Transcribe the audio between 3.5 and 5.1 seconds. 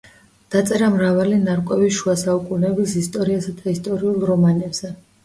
და ისტორიულ რომანებზე.